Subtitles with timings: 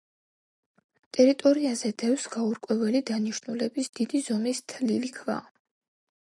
[1.17, 5.39] ტერიტორიაზე დევს გაურკვეველი დანიშნულების დიდი ზომის თლილი ქვა.